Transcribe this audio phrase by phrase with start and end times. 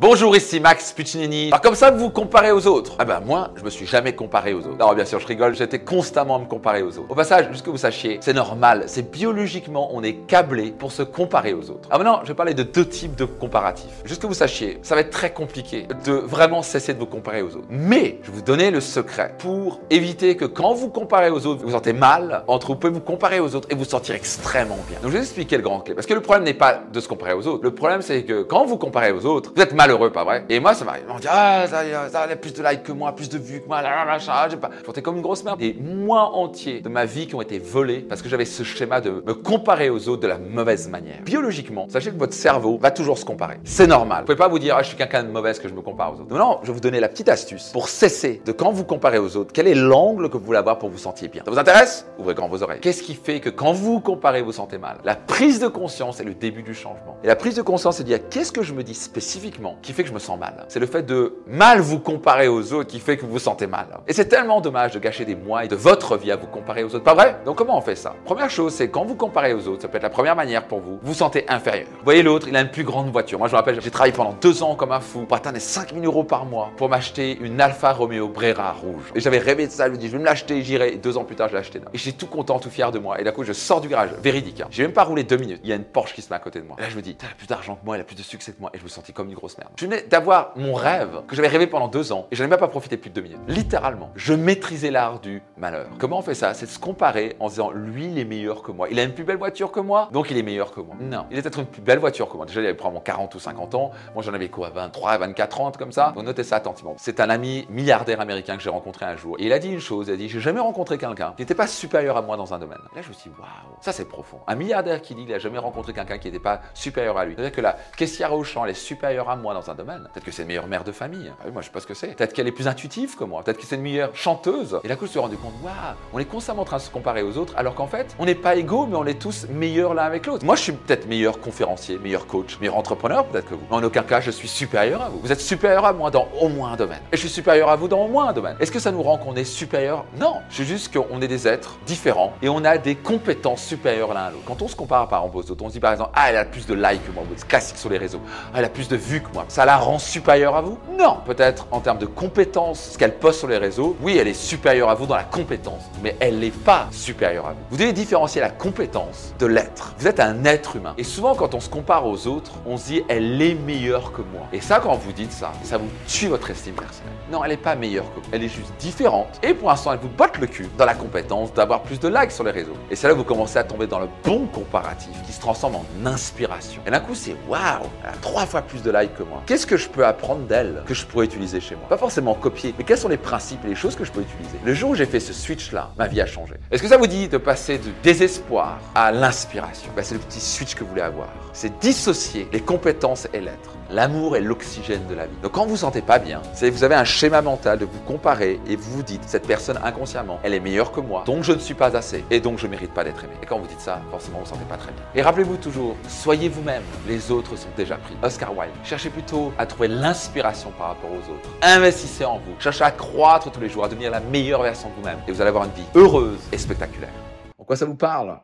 [0.00, 1.46] Bonjour, ici Max Puccinini.
[1.52, 2.96] Alors comme ça, vous vous comparez aux autres.
[2.98, 4.76] Ah ben moi, je me suis jamais comparé aux autres.
[4.76, 7.08] Non, bien sûr, je rigole, j'étais constamment à me comparer aux autres.
[7.08, 11.04] Au passage, juste que vous sachiez, c'est normal, c'est biologiquement, on est câblé pour se
[11.04, 11.88] comparer aux autres.
[11.92, 14.02] Ah maintenant, je vais parler de deux types de comparatifs.
[14.04, 17.42] Juste que vous sachiez, ça va être très compliqué de vraiment cesser de vous comparer
[17.42, 17.68] aux autres.
[17.70, 21.60] Mais, je vais vous donner le secret pour éviter que quand vous comparez aux autres,
[21.60, 24.78] vous vous sentez mal, entre vous pouvez vous comparer aux autres et vous sentir extrêmement
[24.88, 24.98] bien.
[25.02, 25.94] Donc je vais vous expliquer le grand clé.
[25.94, 27.62] Parce que le problème n'est pas de se comparer aux autres.
[27.62, 30.44] Le problème, c'est que quand vous comparez aux autres, vous êtes mal malheureux, pas vrai
[30.48, 31.04] Et moi, ça m'arrive.
[31.08, 33.68] On dit, ah, ça, ça, a plus de likes que moi, plus de vues que
[33.68, 34.70] moi, là, machin, j'ai pas.
[34.84, 35.58] Je comme une grosse merde.
[35.58, 39.00] Des mois entiers de ma vie qui ont été volés parce que j'avais ce schéma
[39.00, 41.20] de me comparer aux autres de la mauvaise manière.
[41.24, 43.58] Biologiquement, sachez que votre cerveau va toujours se comparer.
[43.64, 44.20] C'est normal.
[44.20, 46.14] Vous pouvez pas vous dire, ah, je suis quelqu'un de mauvaise que je me compare
[46.14, 46.34] aux autres.
[46.34, 49.36] Non, je vais vous donner la petite astuce pour cesser de quand vous comparez aux
[49.36, 51.42] autres, quel est l'angle que vous voulez avoir pour vous sentir bien.
[51.44, 52.06] Ça vous intéresse?
[52.18, 52.80] Ouvrez grand vos oreilles.
[52.80, 54.98] Qu'est-ce qui fait que quand vous comparez, vous sentez mal?
[55.04, 57.18] La prise de conscience est le début du changement.
[57.22, 59.92] Et la prise de conscience, c'est de dire, qu'est-ce que je me dis spécifiquement qui
[59.92, 62.90] fait que je me sens mal c'est le fait de mal vous comparer aux autres
[62.90, 63.86] qui fait que vous vous sentez mal.
[64.06, 66.84] Et c'est tellement dommage de gâcher des mois et de votre vie à vous comparer
[66.84, 67.04] aux autres.
[67.04, 67.36] Pas vrai?
[67.44, 68.14] Donc comment on fait ça?
[68.24, 70.80] Première chose, c'est quand vous comparez aux autres, ça peut être la première manière pour
[70.80, 71.86] vous, vous sentez inférieur.
[71.90, 73.38] Vous voyez l'autre, il a une plus grande voiture.
[73.38, 76.04] Moi je me rappelle, j'ai travaillé pendant deux ans comme un fou pour atteindre 5000
[76.04, 79.12] euros par mois pour m'acheter une Alfa Romeo Brera rouge.
[79.14, 80.96] Et j'avais rêvé de ça, je me dis, je vais me l'acheter, j'irai.
[80.96, 81.80] deux ans plus tard, je l'ai acheté.
[81.92, 83.20] Et j'étais tout content, tout fier de moi.
[83.20, 84.60] Et d'un coup, je sors du garage, véridique.
[84.60, 84.68] Hein.
[84.70, 85.60] J'ai même pas roulé deux minutes.
[85.62, 86.76] Il y a une Porsche qui se met à côté de moi.
[86.78, 88.22] Et là, je me dis, elle a plus d'argent que moi, elle a plus de
[88.22, 88.70] succès que moi.
[88.74, 89.63] Et je me sentais comme une grosse merde.
[89.76, 92.50] Je venais d'avoir mon rêve que j'avais rêvé pendant deux ans et je n'en ai
[92.50, 93.38] même pas profité plus de deux minutes.
[93.48, 95.86] Littéralement, je maîtrisais l'art du malheur.
[95.98, 96.54] Comment on fait ça?
[96.54, 98.88] C'est de se comparer en disant lui il est meilleur que moi.
[98.90, 100.94] Il a une plus belle voiture que moi, donc il est meilleur que moi.
[101.00, 102.46] Non, il a peut-être une plus belle voiture que moi.
[102.46, 103.90] Déjà il avait probablement 40 ou 50 ans.
[104.14, 104.70] Moi j'en avais quoi?
[104.70, 106.12] 23, 24 ans comme ça.
[106.14, 106.94] Donc notez ça attentivement.
[106.98, 109.80] C'est un ami milliardaire américain que j'ai rencontré un jour et il a dit une
[109.80, 110.08] chose.
[110.08, 112.58] Il a dit j'ai jamais rencontré quelqu'un qui n'était pas supérieur à moi dans un
[112.58, 112.78] domaine.
[112.94, 113.48] là je me suis dit waouh,
[113.80, 114.40] ça c'est profond.
[114.46, 117.34] Un milliardaire qui dit qu'il a jamais rencontré quelqu'un qui n'était pas supérieur à lui.
[117.34, 120.08] C'est-à-dire que la caissière au champ est supérieure à moi dans un domaine.
[120.12, 121.32] Peut-être que c'est une meilleure mère de famille.
[121.40, 122.08] Ah moi je sais pas ce que c'est.
[122.08, 123.42] Peut-être qu'elle est plus intuitive que moi.
[123.42, 124.80] Peut-être que c'est une meilleure chanteuse.
[124.84, 125.72] Et là, coup, je me suis rendu compte, waouh,
[126.12, 128.34] on est constamment en train de se comparer aux autres, alors qu'en fait, on n'est
[128.34, 130.44] pas égaux, mais on est tous meilleurs l'un avec l'autre.
[130.44, 133.64] Moi, je suis peut-être meilleur conférencier, meilleur coach, meilleur entrepreneur, peut-être que vous.
[133.70, 135.20] Mais en aucun cas, je suis supérieur à vous.
[135.20, 137.00] Vous êtes supérieur à moi dans au moins un domaine.
[137.12, 138.56] Et je suis supérieur à vous dans au moins un domaine.
[138.60, 140.04] Est-ce que ça nous rend qu'on est supérieur?
[140.18, 140.36] Non.
[140.50, 144.30] C'est juste qu'on est des êtres différents et on a des compétences supérieures l'un à
[144.30, 144.44] l'autre.
[144.46, 146.36] Quand on se compare par rapport aux autres, on se dit par exemple, ah, elle
[146.36, 147.24] a plus de likes que moi.
[147.36, 148.20] C'est classique sur les réseaux.
[148.52, 149.43] Ah, elle a plus de vues que moi.
[149.48, 151.18] Ça la rend supérieure à vous Non.
[151.24, 154.90] Peut-être en termes de compétences, ce qu'elle poste sur les réseaux, oui, elle est supérieure
[154.90, 157.58] à vous dans la compétence, mais elle n'est pas supérieure à vous.
[157.70, 159.94] Vous devez différencier la compétence de l'être.
[159.98, 160.94] Vous êtes un être humain.
[160.98, 164.22] Et souvent, quand on se compare aux autres, on se dit, elle est meilleure que
[164.22, 164.46] moi.
[164.52, 167.12] Et ça, quand vous dites ça, ça vous tue votre estime personnelle.
[167.30, 168.26] Non, elle n'est pas meilleure que vous.
[168.32, 169.40] Elle est juste différente.
[169.42, 172.32] Et pour l'instant, elle vous botte le cul dans la compétence d'avoir plus de likes
[172.32, 172.76] sur les réseaux.
[172.90, 175.76] Et c'est là que vous commencez à tomber dans le bon comparatif qui se transforme
[175.76, 176.82] en inspiration.
[176.86, 177.60] Et d'un coup, c'est waouh,
[178.02, 179.33] elle a trois fois plus de likes que moi.
[179.46, 181.88] Qu'est-ce que je peux apprendre d'elle que je pourrais utiliser chez moi?
[181.88, 184.58] Pas forcément copier, mais quels sont les principes et les choses que je peux utiliser?
[184.64, 186.54] Le jour où j'ai fait ce switch-là, ma vie a changé.
[186.70, 189.90] Est-ce que ça vous dit de passer du désespoir à l'inspiration?
[189.96, 191.28] Ben, C'est le petit switch que vous voulez avoir.
[191.52, 193.70] C'est dissocier les compétences et l'être.
[193.90, 195.36] L'amour est l'oxygène de la vie.
[195.42, 198.00] Donc quand vous vous sentez pas bien, c'est vous avez un schéma mental de vous
[198.06, 201.52] comparer et vous vous dites cette personne inconsciemment, elle est meilleure que moi, donc je
[201.52, 203.34] ne suis pas assez et donc je mérite pas d'être aimé.
[203.42, 205.02] Et quand vous dites ça, forcément vous ne vous sentez pas très bien.
[205.14, 206.82] Et rappelez-vous toujours, soyez vous-même.
[207.06, 208.14] Les autres sont déjà pris.
[208.22, 208.72] Oscar Wilde.
[208.84, 211.50] Cherchez plutôt à trouver l'inspiration par rapport aux autres.
[211.62, 212.54] Investissez en vous.
[212.58, 215.40] Cherchez à croître tous les jours, à devenir la meilleure version de vous-même et vous
[215.40, 217.12] allez avoir une vie heureuse et spectaculaire.
[217.58, 218.38] En quoi ça vous parle?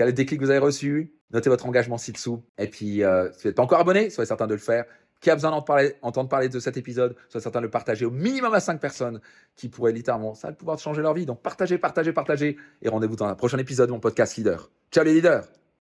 [0.00, 1.12] Quel est le déclic que vous avez reçu?
[1.30, 2.42] Notez votre engagement ci-dessous.
[2.56, 4.86] Et puis, euh, si vous n'êtes pas encore abonné, soyez certain de le faire.
[5.20, 8.54] Qui a besoin d'entendre parler, de cet épisode, soyez certain de le partager au minimum
[8.54, 9.20] à 5 personnes
[9.56, 11.26] qui pourraient littéralement, ça pouvoir changer leur vie.
[11.26, 12.56] Donc partagez, partagez, partagez.
[12.80, 14.70] Et rendez-vous dans un prochain épisode de mon podcast Leader.
[14.90, 15.59] Ciao les leaders